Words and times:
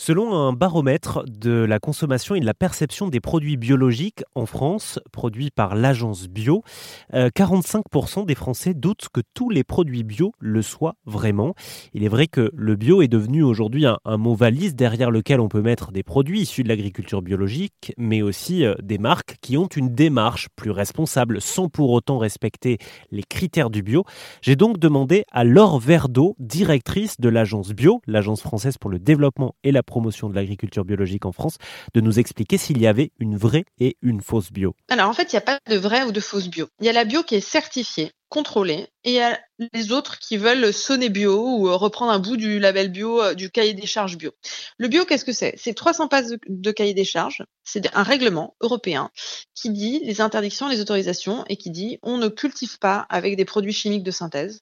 Selon 0.00 0.34
un 0.34 0.54
baromètre 0.54 1.24
de 1.28 1.50
la 1.50 1.78
consommation 1.78 2.34
et 2.34 2.40
de 2.40 2.46
la 2.46 2.54
perception 2.54 3.08
des 3.08 3.20
produits 3.20 3.58
biologiques 3.58 4.22
en 4.34 4.46
France, 4.46 4.98
produits 5.12 5.50
par 5.50 5.74
l'agence 5.74 6.26
Bio, 6.26 6.64
45% 7.12 8.22
euh, 8.22 8.24
des 8.24 8.34
Français 8.34 8.72
doutent 8.72 9.08
que 9.12 9.20
tous 9.34 9.50
les 9.50 9.62
produits 9.62 10.02
bio 10.02 10.32
le 10.38 10.62
soient 10.62 10.94
vraiment. 11.04 11.54
Il 11.92 12.02
est 12.02 12.08
vrai 12.08 12.28
que 12.28 12.50
le 12.54 12.76
bio 12.76 13.02
est 13.02 13.08
devenu 13.08 13.42
aujourd'hui 13.42 13.84
un, 13.84 14.16
mot 14.16 14.34
valise 14.34 14.74
derrière 14.74 15.10
lequel 15.10 15.38
on 15.38 15.48
peut 15.48 15.60
mettre 15.60 15.92
des 15.92 16.02
produits 16.02 16.40
issus 16.40 16.62
de 16.62 16.68
l'agriculture 16.68 17.20
biologique, 17.20 17.92
mais 17.98 18.22
aussi 18.22 18.64
euh, 18.64 18.74
des 18.82 18.96
marques 18.96 19.36
qui 19.42 19.58
ont 19.58 19.66
une 19.66 19.94
démarche 19.94 20.48
plus 20.56 20.70
responsable 20.70 21.42
sans 21.42 21.68
pour 21.68 21.90
autant 21.90 22.16
respecter 22.16 22.78
les 23.10 23.22
critères 23.22 23.68
du 23.68 23.82
bio. 23.82 24.04
J'ai 24.40 24.56
donc 24.56 24.78
demandé 24.78 25.24
à 25.30 25.44
Laure 25.44 25.78
Verdeau, 25.78 26.36
directrice 26.38 27.20
de 27.20 27.28
l'agence 27.28 27.74
Bio, 27.74 28.00
l'agence 28.06 28.40
française 28.40 28.78
pour 28.78 28.88
le 28.88 28.98
développement 28.98 29.54
et 29.62 29.72
la 29.72 29.82
promotion 29.90 30.28
de 30.28 30.34
l'agriculture 30.36 30.84
biologique 30.84 31.26
en 31.26 31.32
France, 31.32 31.58
de 31.92 32.00
nous 32.00 32.20
expliquer 32.20 32.56
s'il 32.58 32.80
y 32.80 32.86
avait 32.86 33.10
une 33.18 33.36
vraie 33.36 33.64
et 33.80 33.96
une 34.02 34.20
fausse 34.20 34.52
bio. 34.52 34.74
Alors 34.88 35.08
en 35.08 35.12
fait, 35.12 35.32
il 35.32 35.36
n'y 35.36 35.38
a 35.38 35.42
pas 35.42 35.58
de 35.68 35.76
vraie 35.76 36.04
ou 36.04 36.12
de 36.12 36.20
fausse 36.20 36.48
bio. 36.48 36.68
Il 36.78 36.86
y 36.86 36.88
a 36.88 36.92
la 36.92 37.04
bio 37.04 37.24
qui 37.24 37.34
est 37.34 37.40
certifiée, 37.40 38.12
contrôlée, 38.28 38.86
et 39.02 39.10
il 39.10 39.14
y 39.14 39.20
a 39.20 39.38
les 39.72 39.92
autres 39.92 40.18
qui 40.18 40.36
veulent 40.36 40.72
sonner 40.72 41.08
bio 41.08 41.58
ou 41.58 41.68
euh, 41.68 41.76
reprendre 41.76 42.12
un 42.12 42.18
bout 42.18 42.36
du 42.36 42.58
label 42.58 42.90
bio, 42.90 43.22
euh, 43.22 43.34
du 43.34 43.50
cahier 43.50 43.74
des 43.74 43.86
charges 43.86 44.16
bio. 44.16 44.32
Le 44.78 44.88
bio, 44.88 45.04
qu'est-ce 45.04 45.24
que 45.24 45.32
c'est? 45.32 45.54
C'est 45.56 45.74
300 45.74 46.08
pages 46.08 46.26
de, 46.48 46.70
cahier 46.72 46.94
des 46.94 47.04
charges. 47.04 47.44
C'est 47.64 47.94
un 47.94 48.02
règlement 48.02 48.56
européen 48.60 49.10
qui 49.54 49.70
dit 49.70 50.00
les 50.04 50.20
interdictions, 50.20 50.68
les 50.68 50.80
autorisations 50.80 51.44
et 51.48 51.56
qui 51.56 51.70
dit 51.70 51.98
on 52.02 52.18
ne 52.18 52.28
cultive 52.28 52.78
pas 52.78 53.06
avec 53.10 53.36
des 53.36 53.44
produits 53.44 53.72
chimiques 53.72 54.02
de 54.02 54.10
synthèse. 54.10 54.60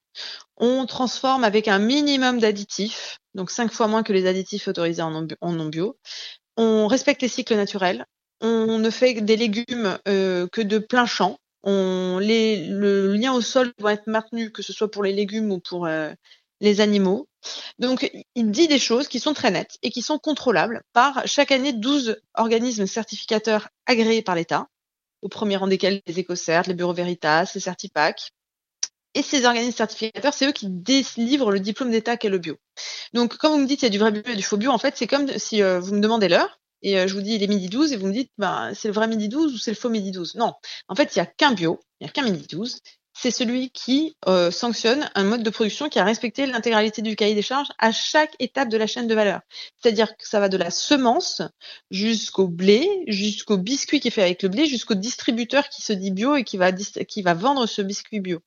On 0.56 0.86
transforme 0.86 1.44
avec 1.44 1.68
un 1.68 1.78
minimum 1.78 2.40
d'additifs 2.40 3.18
donc 3.38 3.52
cinq 3.52 3.72
fois 3.72 3.86
moins 3.86 4.02
que 4.02 4.12
les 4.12 4.26
additifs 4.26 4.66
autorisés 4.66 5.02
en 5.02 5.12
non, 5.52 5.66
bio. 5.66 5.96
On 6.56 6.88
respecte 6.88 7.22
les 7.22 7.28
cycles 7.28 7.54
naturels. 7.54 8.04
On 8.40 8.78
ne 8.78 8.90
fait 8.90 9.14
des 9.14 9.36
légumes 9.36 9.96
euh, 10.08 10.48
que 10.48 10.60
de 10.60 10.78
plein 10.78 11.06
champ. 11.06 11.38
On, 11.64 12.18
le 12.20 13.14
lien 13.14 13.32
au 13.32 13.40
sol 13.40 13.72
doit 13.78 13.92
être 13.92 14.06
maintenu, 14.06 14.52
que 14.52 14.62
ce 14.62 14.72
soit 14.72 14.90
pour 14.90 15.02
les 15.02 15.12
légumes 15.12 15.50
ou 15.50 15.60
pour 15.60 15.86
euh, 15.86 16.12
les 16.60 16.80
animaux. 16.80 17.28
Donc, 17.78 18.10
il 18.34 18.50
dit 18.50 18.68
des 18.68 18.78
choses 18.78 19.08
qui 19.08 19.20
sont 19.20 19.34
très 19.34 19.50
nettes 19.50 19.78
et 19.82 19.90
qui 19.90 20.02
sont 20.02 20.18
contrôlables 20.18 20.82
par 20.92 21.22
chaque 21.26 21.52
année 21.52 21.72
12 21.72 22.20
organismes 22.34 22.86
certificateurs 22.86 23.68
agréés 23.86 24.22
par 24.22 24.34
l'État, 24.34 24.68
au 25.22 25.28
premier 25.28 25.56
rang 25.56 25.66
desquels 25.66 26.00
les 26.06 26.20
EcoCert, 26.20 26.64
les 26.66 26.74
Bureaux 26.74 26.94
Veritas, 26.94 27.52
les 27.54 27.60
Certipac, 27.60 28.32
et 29.14 29.22
ces 29.22 29.46
organismes 29.46 29.76
certificateurs, 29.76 30.34
c'est 30.34 30.46
eux 30.46 30.52
qui 30.52 30.68
délivrent 30.68 31.50
le 31.50 31.60
diplôme 31.60 31.90
d'État 31.90 32.16
qu'est 32.16 32.28
le 32.28 32.38
bio. 32.38 32.56
Donc, 33.14 33.36
quand 33.36 33.50
vous 33.50 33.58
me 33.58 33.66
dites 33.66 33.80
qu'il 33.80 33.86
y 33.86 33.90
a 33.90 33.92
du 33.92 33.98
vrai 33.98 34.12
bio 34.12 34.22
et 34.26 34.36
du 34.36 34.42
faux 34.42 34.56
bio, 34.56 34.70
en 34.70 34.78
fait, 34.78 34.96
c'est 34.96 35.06
comme 35.06 35.26
si 35.38 35.62
euh, 35.62 35.80
vous 35.80 35.94
me 35.94 36.00
demandez 36.00 36.28
l'heure 36.28 36.60
et 36.82 36.98
euh, 36.98 37.06
je 37.06 37.14
vous 37.14 37.20
dis 37.20 37.34
il 37.34 37.42
est 37.42 37.48
midi 37.48 37.68
12 37.68 37.92
et 37.92 37.96
vous 37.96 38.06
me 38.06 38.12
dites 38.12 38.30
ben, 38.38 38.72
c'est 38.74 38.88
le 38.88 38.94
vrai 38.94 39.08
midi 39.08 39.28
12 39.28 39.54
ou 39.54 39.58
c'est 39.58 39.70
le 39.70 39.76
faux 39.76 39.90
midi 39.90 40.10
12. 40.10 40.36
Non, 40.36 40.54
en 40.88 40.94
fait, 40.94 41.14
il 41.14 41.18
n'y 41.18 41.22
a 41.22 41.26
qu'un 41.26 41.52
bio, 41.52 41.80
il 42.00 42.04
n'y 42.04 42.10
a 42.10 42.12
qu'un 42.12 42.22
midi 42.22 42.46
12 42.50 42.80
c'est 43.20 43.30
celui 43.32 43.70
qui 43.70 44.16
euh, 44.28 44.52
sanctionne 44.52 45.10
un 45.16 45.24
mode 45.24 45.42
de 45.42 45.50
production 45.50 45.88
qui 45.88 45.98
a 45.98 46.04
respecté 46.04 46.46
l'intégralité 46.46 47.02
du 47.02 47.16
cahier 47.16 47.34
des 47.34 47.42
charges 47.42 47.68
à 47.78 47.90
chaque 47.90 48.34
étape 48.38 48.68
de 48.68 48.76
la 48.76 48.86
chaîne 48.86 49.08
de 49.08 49.14
valeur. 49.14 49.40
C'est-à-dire 49.76 50.16
que 50.16 50.26
ça 50.26 50.38
va 50.38 50.48
de 50.48 50.56
la 50.56 50.70
semence 50.70 51.42
jusqu'au 51.90 52.46
blé, 52.46 52.88
jusqu'au 53.08 53.58
biscuit 53.58 53.98
qui 53.98 54.08
est 54.08 54.12
fait 54.12 54.22
avec 54.22 54.42
le 54.44 54.48
blé, 54.48 54.66
jusqu'au 54.66 54.94
distributeur 54.94 55.68
qui 55.68 55.82
se 55.82 55.92
dit 55.92 56.12
bio 56.12 56.36
et 56.36 56.44
qui 56.44 56.58
va, 56.58 56.70
qui 56.70 57.22
va 57.22 57.34
vendre 57.34 57.66
ce 57.66 57.82
biscuit 57.82 58.20
bio. 58.20 58.38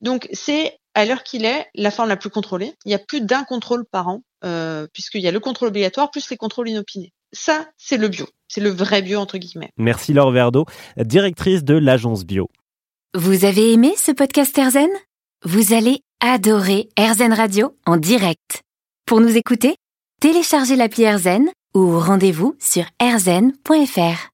Donc 0.00 0.28
c'est 0.32 0.80
à 0.94 1.04
l'heure 1.04 1.22
qu'il 1.22 1.44
est 1.44 1.68
la 1.76 1.92
forme 1.92 2.08
la 2.08 2.16
plus 2.16 2.30
contrôlée. 2.30 2.74
Il 2.86 2.90
y 2.90 2.94
a 2.94 2.98
plus 2.98 3.20
d'un 3.20 3.44
contrôle 3.44 3.84
par 3.86 4.08
an, 4.08 4.22
euh, 4.44 4.88
puisqu'il 4.92 5.20
y 5.20 5.28
a 5.28 5.32
le 5.32 5.38
contrôle 5.38 5.68
obligatoire 5.68 6.10
plus 6.10 6.28
les 6.28 6.36
contrôles 6.36 6.68
inopinés. 6.68 7.12
Ça, 7.32 7.66
c'est 7.76 7.98
le 7.98 8.08
bio. 8.08 8.26
C'est 8.48 8.60
le 8.60 8.70
vrai 8.70 9.02
bio, 9.02 9.18
entre 9.18 9.38
guillemets. 9.38 9.70
Merci 9.76 10.12
Laure 10.12 10.30
Verdeau, 10.30 10.64
directrice 10.96 11.62
de 11.64 11.74
l'agence 11.74 12.24
bio. 12.24 12.48
Vous 13.14 13.44
avez 13.44 13.72
aimé 13.72 13.94
ce 13.96 14.12
podcast 14.12 14.56
Erzen 14.56 14.90
Vous 15.44 15.74
allez 15.74 16.00
adorer 16.20 16.88
Erzen 16.96 17.32
Radio 17.32 17.74
en 17.86 17.96
direct. 17.96 18.62
Pour 19.06 19.20
nous 19.20 19.36
écouter, 19.36 19.76
téléchargez 20.20 20.76
l'appli 20.76 21.04
Erzen 21.04 21.48
ou 21.74 21.98
rendez-vous 21.98 22.56
sur 22.58 22.84
erzen.fr. 23.00 24.26